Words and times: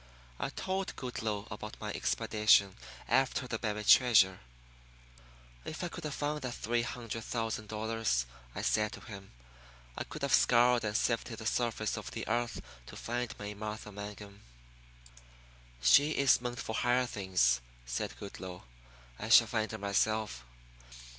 I 0.39 0.49
told 0.49 0.95
Goodloe 0.95 1.47
about 1.51 1.79
my 1.79 1.91
expedition 1.93 2.75
after 3.07 3.47
the 3.47 3.59
buried 3.59 3.85
treasure. 3.85 4.39
"If 5.63 5.83
I 5.83 5.89
could 5.89 6.05
have 6.05 6.15
found 6.15 6.41
that 6.41 6.55
three 6.55 6.81
hundred 6.81 7.23
thousand 7.23 7.67
dollars," 7.67 8.25
I 8.55 8.63
said 8.63 8.93
to 8.93 9.01
him, 9.01 9.31
"I 9.95 10.03
could 10.03 10.23
have 10.23 10.33
scoured 10.33 10.83
and 10.83 10.97
sifted 10.97 11.37
the 11.37 11.45
surface 11.45 11.97
of 11.97 12.09
the 12.09 12.27
earth 12.27 12.63
to 12.87 12.95
find 12.95 13.37
May 13.37 13.53
Martha 13.53 13.91
Mangum." 13.91 14.41
"She 15.83 16.13
is 16.13 16.41
meant 16.41 16.57
for 16.57 16.73
higher 16.73 17.05
things," 17.05 17.61
said 17.85 18.17
Goodloe. 18.17 18.63
"I 19.19 19.29
shall 19.29 19.45
find 19.45 19.71
her 19.71 19.77
myself. 19.77 20.43